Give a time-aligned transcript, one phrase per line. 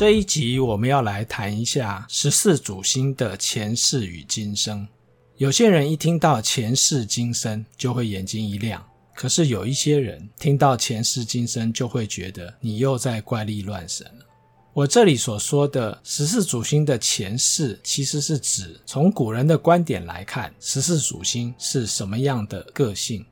[0.00, 4.88] 这一集我们要来谈一下十四主星的前世与今生。
[5.36, 8.82] 有些人一听到前世今生就会眼睛一亮，
[9.14, 14.24] 可是有一些人听到前世今生就会觉得你又在怪力乱神了。
[14.72, 23.22] 我这里所说的十四主星的前世，其实是指从古人的观点来看，十四主星是什么样的个性。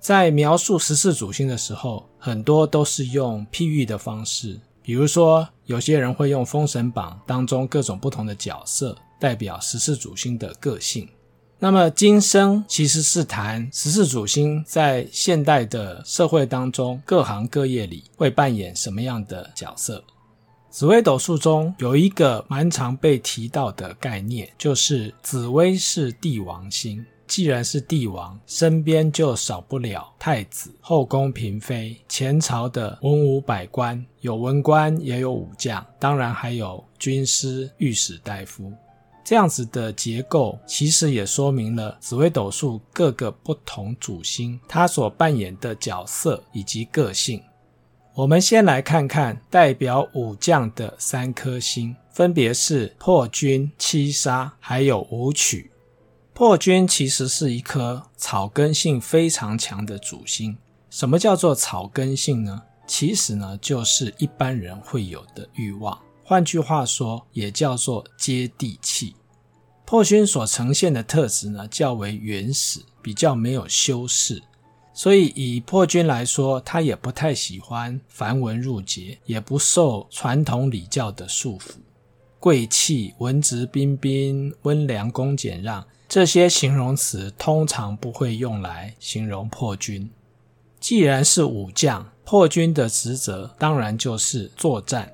[0.00, 4.58] 在描述十四主星的时候，很多都是用譬喻的方式。
[4.88, 11.06] 比如说，有些人会用《封神榜》当中各种不同的角色代表十四主星的个性。
[11.58, 20.02] 那么，今生其实是谈十四主星在现代的社会当中各行各业里会扮演什么样的角色。
[20.70, 27.04] 紫微斗数中有一个蛮常被提到的概念，就是紫微是帝王星。
[27.28, 38.72] 既然是帝王，身边就少不了太子、后宫嫔妃、前朝的文武百官，有文官也有武将，当然还有军师、御史大夫。
[39.22, 47.42] 这样子的结构，其实也说明了紫微斗数各个不同主星它所扮演的角色以及个性。
[48.14, 55.70] 我们先来看看代表武将的三颗星，分别是破军、七杀，还有武曲。
[56.38, 60.56] 破军其实是一颗草根性非常强的主星。
[60.88, 62.62] 什么叫做草根性呢？
[62.86, 65.98] 其实呢，就是一般人会有的欲望。
[66.22, 69.16] 换句话说，也叫做接地气。
[69.84, 74.40] 破军所呈现的特质呢，较为原始，比较没有修饰。
[74.94, 81.78] 所以以破军来说，他也不太喜欢繁文缛节，也不受传统礼教的束缚。
[82.38, 85.84] 贵气、文质彬彬、温良恭俭让。
[86.08, 90.10] 这些形容词通常不会用来形容破军。
[90.80, 95.12] 既然是武将，破军的职责当然就是作战。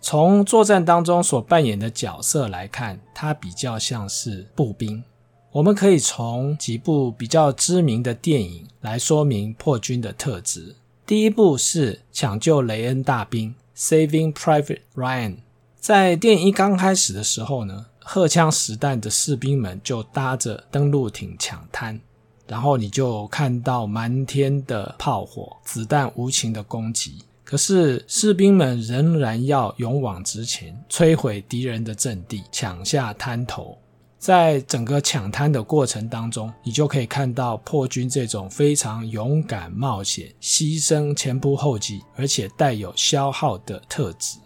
[0.00, 5.02] 从作战当中所扮演的角色来看，他比较像是步兵。
[5.50, 10.76] 我们可以从几部比较知名的电影来说明破军的特质。
[11.04, 15.38] 第一部是《抢救雷恩大兵》（Saving Private Ryan）。
[15.80, 22.00] 在电影一刚开始的时候呢，荷枪实弹的士兵们就搭着登陆艇抢滩，
[22.46, 27.18] 然后你就看到满天的炮火、子弹无情的攻击。
[27.44, 33.76] 可是士兵们仍然要勇往直前，摧毁敌人的阵地，抢下滩头。
[34.18, 44.38] 在整个抢滩的过程当中，你就可以看到破军这种非常勇敢、冒险、牺牲前仆后继，而且带有消耗的特质。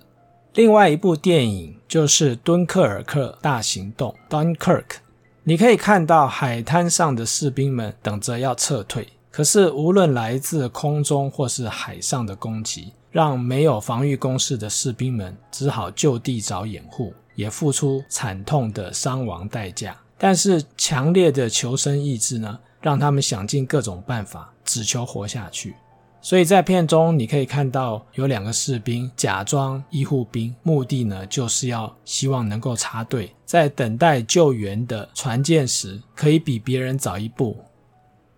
[0.55, 4.85] 另外一部电影就是《敦刻尔克大行动》（Dunkirk）。
[5.45, 19.97] 你可以看到海滩上的士兵们等着要撤退，可是无论来自空中或是海上的攻击，让没有防御工事的士兵们只好就地找掩护，也付出惨痛的伤亡代价。
[20.19, 25.75] 但是强烈的求生意志呢，让他们想尽各种办法，只求活下去。
[26.25, 37.57] 所以在片中，你可以看到有两个士兵假装医护兵，目的呢就是要希望能够插队，在等待救援的船舰时，可以比别人早一步。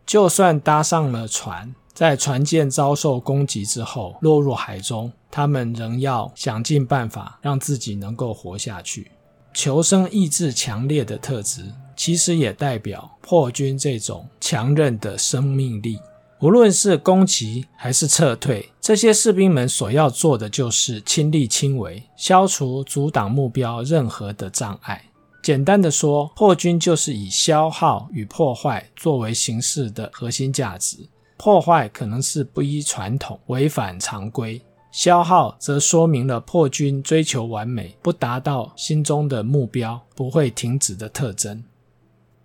[0.06, 9.10] 就算搭上了船，在船舰遭受攻击之后落入海中，他们仍要想尽办法让自己能够活下去。
[9.52, 15.98] 求生意志强烈的特质，其实也代表破军这种强韧的生命力。
[16.44, 25.02] 无论是攻击还是撤退，这些士兵们所要做的就是亲力亲为，消除阻挡目标任何的障碍。
[25.42, 30.98] 简单的说，破军就是以消耗与破坏作为形式的核心价值。
[31.38, 34.60] 破坏可能是不依传统、违反常规；
[34.92, 41.64] 消耗则说明了破军追求完美、不达到心中的目标不会停止的特征。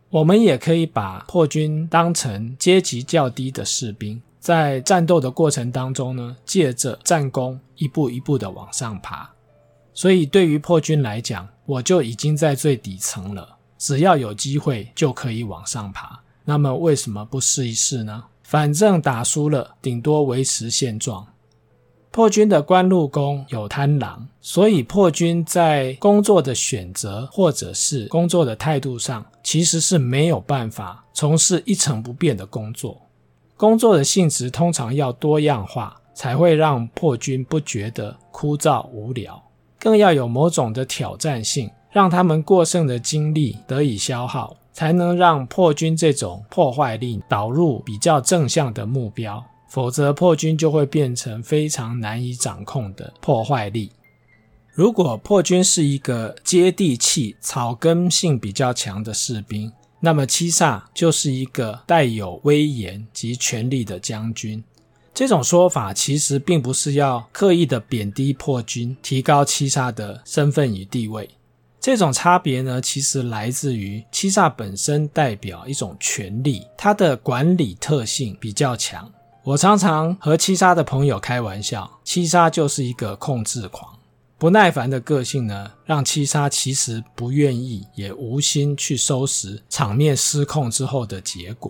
[0.10, 9.30] 我们也可以把破军当成阶级较低的士兵，在战斗的过程当中呢，借着战功一步一步的往上爬。
[9.94, 16.20] 所以对于破军来讲，我就已经在最底层了，只要有机会就可以往上爬。
[16.44, 18.24] 那么为什么不试一试呢？
[18.42, 21.28] 反正打输了，顶多维持现状。
[22.12, 33.02] 破军的官禄宫有贪狼，所以破军在工作的选择或者是工作的态度上，其实是没有办法从事一成不变的工作。
[33.58, 39.42] 工作的性质通常要多样化，才会让破军不觉得枯燥无聊，
[39.80, 49.44] 更要有某种的挑战性，让他们过剩的精力得以消耗，才能让破军这种破坏力导入比较正向的目标。
[49.68, 53.92] 否则，破军就会变成非常难以掌控的破坏力。
[54.80, 64.64] 如果破军是一个接地气、草根性比较强的士兵，那么七杀就是一个带有威严及权力的将军。
[65.14, 71.30] 这种说法其实并不是要刻意的贬低破军，提高七杀的身份与地位。
[71.82, 79.12] 这种差别呢，其实来自于七杀本身代表一种权力，它的管理特性比较强。
[79.44, 83.99] 我常常和七杀的朋友开玩笑，七杀就是一个控制狂。
[84.40, 91.70] 不耐烦的个性呢，让七杀其实不愿意也无心去收拾场面失控之后的结果。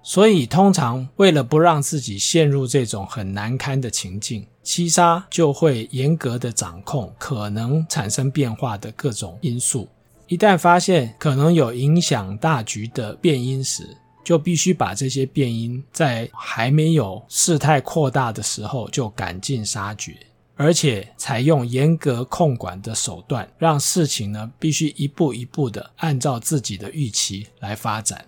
[0.00, 9.88] 所以，通常为了不让自己陷入这种很难堪的情境，七杀就会严格的掌控可能产生变化的各种因素。
[10.28, 13.82] 一旦发现可能有影响大局的变因时，
[14.22, 20.14] 就必须把这些变因在还没有事态扩大的时候就赶尽杀绝，
[20.56, 28.24] 而且采用严格控管的手段，让事情呢必须一步一步的按照自己的预期来发展。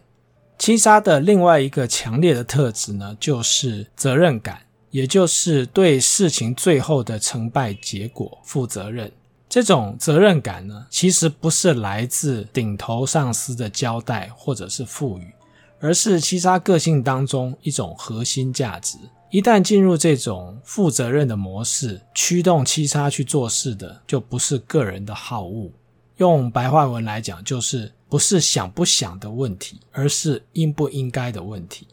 [0.59, 9.13] 七杀的另外一个强烈的特质呢，就是责任感，也就是对事情最后的成败结果负责任。
[9.49, 15.33] 这种责任感呢，其实不是来自顶头上司的交代或者是赋予，
[15.79, 18.99] 而是七杀个性当中一种核心价值。
[19.31, 25.71] 一旦进入这种负责任的模式，驱动七杀去做事的，就不是个人的好恶。
[26.19, 31.87] 用白话文来讲，就是不是想不想的问题，而是应不应该的问题。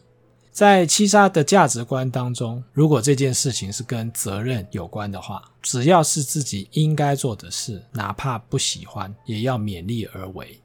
[0.50, 10.60] 在七杀的价值观当中，如果这件事情是跟责任有关的话，只要是自己应该做的事，哪怕不喜欢，也要勉力而为。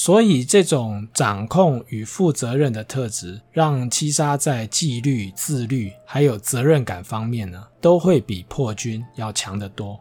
[0.00, 9.98] 所以，这种掌控与负责任的特质，让七杀在纪律、自律还有责任感方面呢，都会比破军要强得多。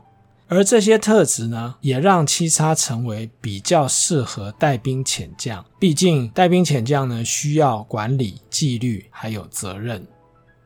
[0.47, 5.65] 而这些特质呢，也让七杀成为比较适合带兵遣将。
[5.79, 10.05] 毕竟带兵遣将呢，需要管理、纪律还有责任。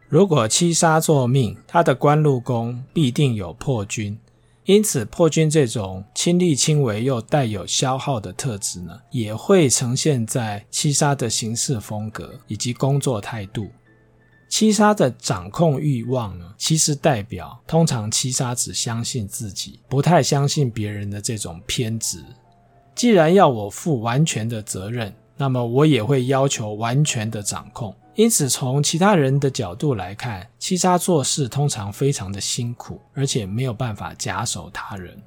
[0.10, 4.19] 如果七杀作命，他的官禄宫必定有破军，
[4.66, 13.68] 因此破军这种亲力亲为又带有消耗的特质呢，也会呈现在七杀的行事风格以及工作态度。
[14.48, 22.24] 七杀的掌控欲望呢，其实代表通常七杀只相信自己，不太相信别人的这种偏执。
[22.94, 25.12] 既然要我负完全的责任，
[25.42, 27.92] 那么我也会要求完全的掌控。
[28.14, 35.20] 因此，从其他人的角度来看，七杀做事通常非常的辛苦，而且没有办法假手他人。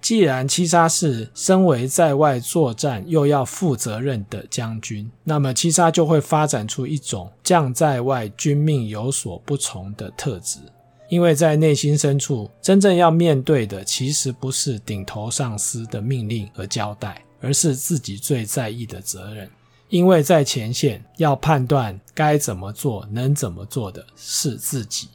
[0.00, 10.60] 既然七杀是身为在外作战又要负责任的将军，那么七杀就会发展出一种将在外，军命有所不从的特质。
[11.08, 19.50] 因为在内心深处，真正要面对的其实不是顶头上司的命令和交代，而是自己最在意的责任。
[19.88, 25.08] 因为在前线要判断该怎么做、能怎么做的是自己。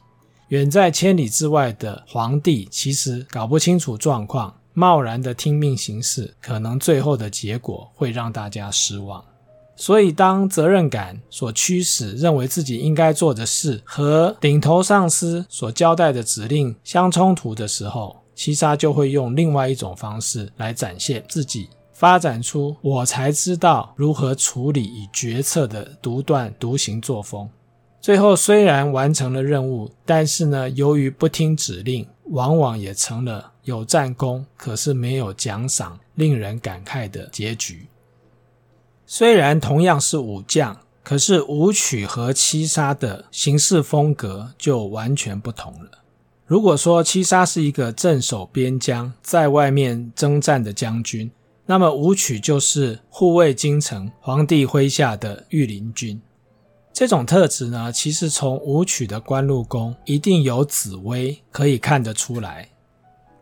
[0.48, 4.54] 远在千里之外的皇帝其实搞不清楚状况。
[4.74, 9.22] 贸然的听命行事，可能最后的结果会让大家失望。
[9.76, 21.68] 所以，当责任感所驱使，认为自己应该做的事和顶头上司所交代的指令相冲突的时候，七杀就会用另外一种方式来展现自己，
[22.02, 27.48] 发展出我才知道如何处理与决策的独断独行作风。
[28.00, 37.86] 最后虽然完成了任务，但是呢，由于不听指令，往往也成了有战功，可是没有奖赏，令人感慨的结局。
[39.06, 46.02] 虽然同样是武将，可是武曲和七杀的行事风格就完全不同了。
[46.46, 51.30] 如果说七杀是一个镇守边疆，在外面征战的将军，
[51.66, 56.20] 那么武曲就是护卫京城、皇帝麾下的御林军。
[56.92, 62.68] 这种特质呢，其实从武曲的官禄宫一定有紫微可以看得出来。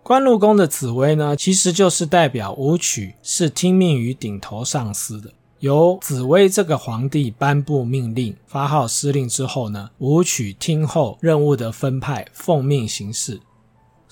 [0.02, 5.32] 官禄宫的紫微呢，其实就是代表武曲是听命于顶头上司的。
[5.58, 13.40] 由紫微这个皇帝颁布命令、发号施令之后呢，武曲听候任务的分派，奉命行事。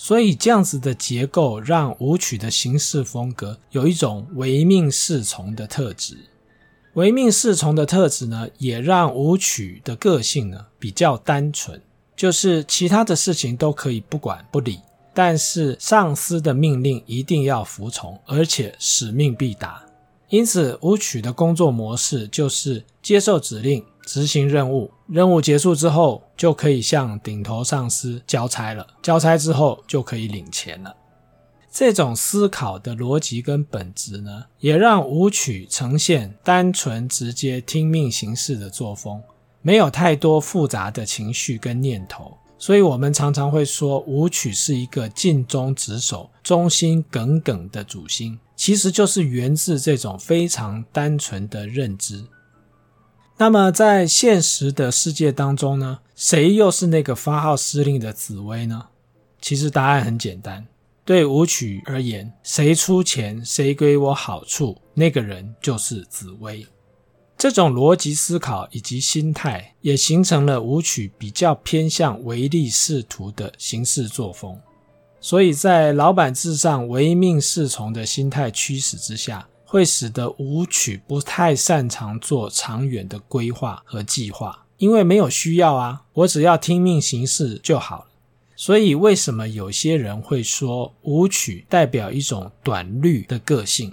[0.00, 6.16] 所以这样子的结构，让舞曲的形式风格有一种唯命是从的特质。
[6.94, 11.82] 唯命是从的特质呢，也让舞曲的个性呢比较单纯，
[12.16, 14.78] 就是其他的事情都可以不管不理，
[15.12, 19.84] 但是上司的命令一定要服从，而且使命必达。
[20.28, 30.96] 因此，舞曲的工作模式就是接受指令，执行任务，任务结束之后就可以向顶头上司交差了，交差之后就可以领钱了。
[31.70, 39.22] 这种思考的逻辑跟本质呢，也让舞曲呈现单纯直接、听命行事的作风，
[39.60, 42.32] 没有太多复杂的情绪跟念头。
[42.58, 52.24] 所以，我们常常会说，舞曲是一个尽忠职守、忠心耿耿的主心，其实就是源自这种非常单纯的认知。
[53.40, 58.86] 那么，在现实的世界当中呢，谁又是那个发号施令的紫薇呢？
[59.40, 60.66] 其实答案很简单，
[61.04, 66.66] 对舞曲而言，谁出钱，谁给我好处，那个人就是紫薇。
[67.36, 74.58] 这种逻辑思考以及心态，也形成了舞曲比较偏向唯利是图的行事作风。
[75.20, 88.04] 所以在老板至上、唯命是从的心态驱使之下，会使得舞曲不太擅长做长远的规划和计划，因为没有需要啊，我只要听命行事就好了。
[88.56, 93.92] 所以为什么有些人会说舞曲代表一种短虑的个性？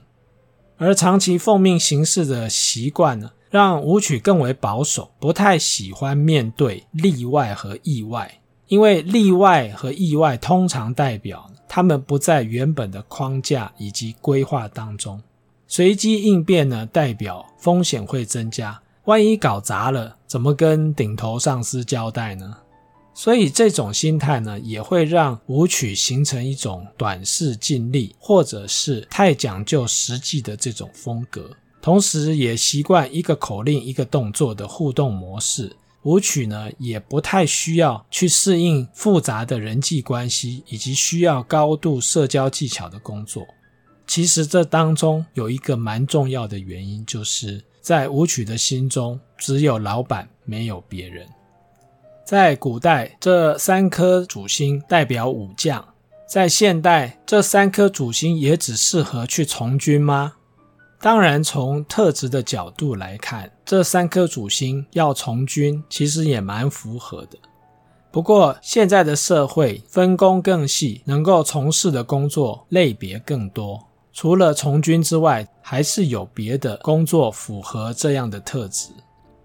[0.78, 8.40] 而长期奉命行事的习惯呢，让舞曲更为保守，不太喜欢面对例外和意外，
[8.70, 15.22] 因为例外和意外通常代表他们不在原本的框架以及规划当中。
[15.68, 22.58] 随机应变呢，代表风险会增加，万一搞砸了，怎么跟顶头上司交代呢？
[23.14, 31.50] 所以这种心态呢，也会让舞曲形成一种短视尽力，或者是太讲究实际的这种风格。
[31.82, 35.76] 同时，也习惯一个口令一个动作的互动模式。
[36.04, 43.48] 舞曲呢，也不太需要去适应复杂的人际关系，以及需要高度社交技巧的工作。
[44.08, 51.28] 其实这当中有一个蛮重要的原因，就是在武曲的心中，只有老板，没有别人。
[52.24, 55.80] 在古代，这三颗主星代表武将；
[56.28, 60.34] 在现代，这三颗主星也只适合去从军吗？
[61.00, 67.38] 当然，从特质的角度来看，这三颗主星要从军，其实也蛮符合的。
[68.12, 73.86] 不过，现在的社会分工更细，能够从事的工作类别更多，
[74.16, 78.88] 除了从军之外，还是有别的工作符合这样的特质。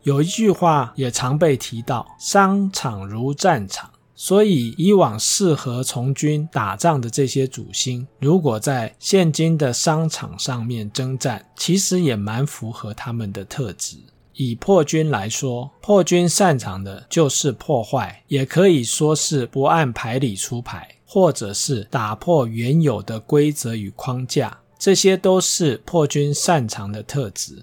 [0.05, 13.97] 有一句话也常被提到：“商场如战场。”所以，以往适合从军打仗的这些主星，如果在现今的商场上面征战，其实也蛮符合他们的特质。
[14.35, 27.63] 以破军来说，破军擅长的就是破坏，也可以说是不按牌理出牌，或者是打破原有的规则与框架，这些都是破军擅长的特质。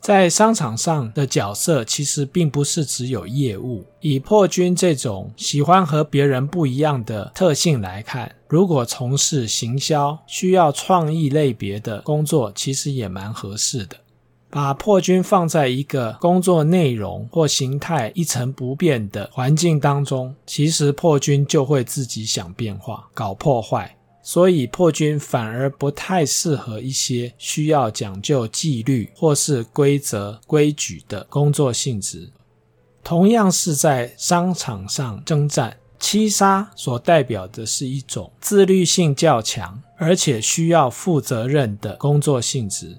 [0.00, 3.84] 在商场上的角色其实并不是只有业务。
[4.00, 13.96] 以破军这种喜欢和别人不一样的特性来看，如果从事行销需要创意类别的工作，其实也蛮合适的。
[14.48, 23.97] 把破军放在一个工作内容或形态一成不变的环境当中，其实破军就会自己想变化，搞破坏。
[24.30, 32.30] 所以破军反而不太适合一些需要讲究纪律或是规则规矩的工作性质。
[33.02, 42.98] 同样是在商场上征战，七杀所代表的是一种自律性较强，而且需要负责任的工作性质。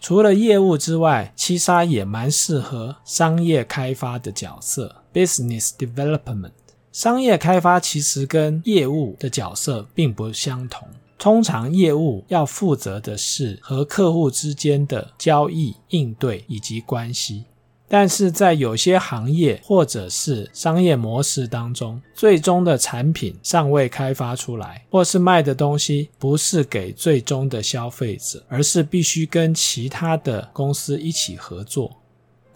[0.00, 6.52] 除了业务之外，七杀也蛮适合商业开发的角色 （business development）。
[6.94, 10.86] 商业开发其实跟业务的角色并不相同。
[11.18, 17.46] 通常业务要负责的是和客户之间的交易、应对以及关系，
[17.88, 31.90] 但是在有些行业或者是商业模式当中，最终的产品尚未开发出来，或是卖的东西不是给最终的消费者，而是必须跟其他的公司一起合作。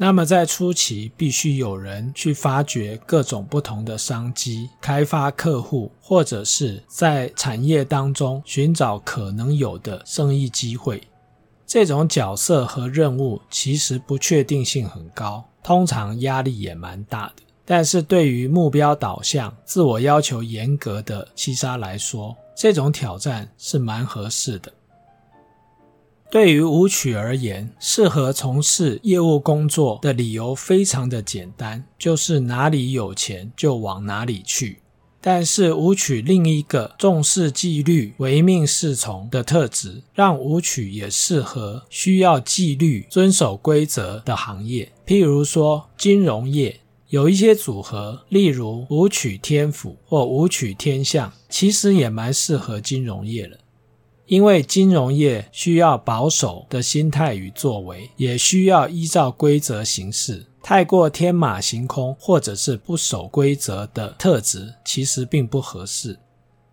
[0.00, 11.02] 那么在初期，必须有人去发掘各种不同的商机，开发客户，或者是在产业当中寻找可能有的生意机会。
[11.66, 17.42] 这种角色和任务其实不确定性很高，通常压力也蛮大的。
[17.64, 24.72] 但是对于目标导向、自我要求严格的七杀来说，这种挑战是蛮合适的。
[26.30, 34.80] 对于武曲而言，适合从事业务工作的理由非常的简单，就是哪里有钱就往哪里去。
[35.22, 53.56] 但是武曲另一个重视纪律、唯命是从的特质，让武曲也适合需要纪律、遵守规则的行业，譬如说金融业，有一些组合，例如武曲天府或武曲天相，其实也蛮适合金融业了。
[54.28, 60.46] 因为金融业需要保守的心态与作为，也需要依照规则行事。
[60.62, 66.18] 太过天马行空或者是不守规则的特质，其实并不合适。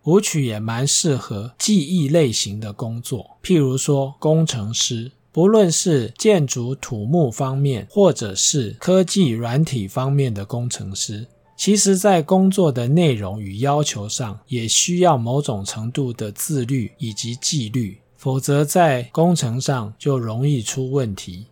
[0.04, 11.26] 舞曲也蛮适合技艺类型的工作，譬如说工程师，不论是建筑土木方面，或者是科技软体方面的工程师。
[11.56, 21.46] 其实，在工作的内容与要求上，也需要某种程度的自律以及纪律，否则在工程上就容易出问题。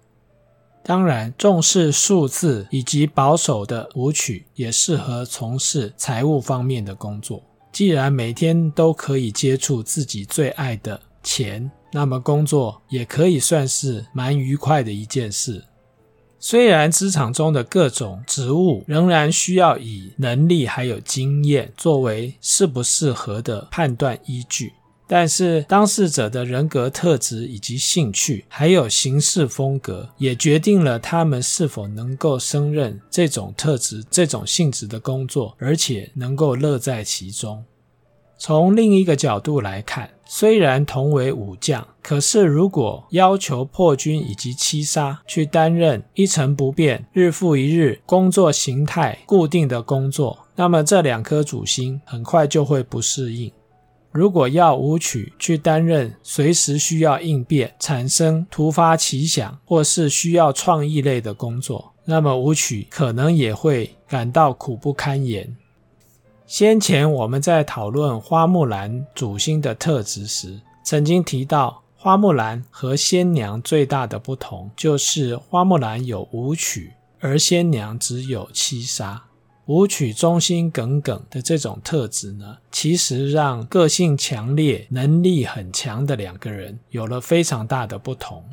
[0.82, 7.42] 当然，重视数字以及保守的舞曲也适合从事财务方面的工作。
[7.73, 15.64] 既然每天都可以接触自己最爱的钱，那么工作也可以算是蛮愉快的一件事。
[16.46, 24.74] 虽然职场中的各种职务仍然需要以能力还有经验作为适不适合的判断依据，
[25.08, 37.64] 但是当事者的人格特质以及兴趣，还有行事风格，也决定了他们是否能够胜任这种特质、这种性质的工作，而且能够乐在其中。
[38.46, 53.50] 从另一个角度来看，虽然同为武将，可是如果要求破军以及七杀去担任一成不变、日复一日工作形态固定的工作，那么这两颗主星很快就会不适应。
[54.12, 65.56] 如果要武曲去担任随时需要应变、产生突发奇想或是需要创意类的工作，那么武曲可能也会感到苦不堪言。
[66.46, 79.23] 先前我们在讨论花木兰主星的特质时，曾经提到花木兰和仙娘最大的不同，就是花木兰有武曲，而仙娘只有七杀。
[79.66, 88.45] 武曲忠心耿耿的这种特质呢，其实让个性强烈、能力很强的两个人有了非常大的不同。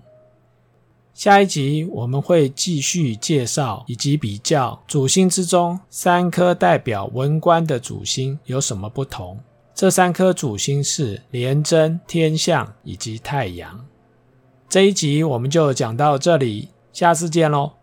[1.22, 9.40] 下一集我们会继续介绍以及比较主星之中三颗代表文官的主星有什么不同。
[9.76, 13.86] 这三颗主星是廉贞、天相以及太阳。
[14.68, 17.81] 这一集我们就讲到这里，下次见喽。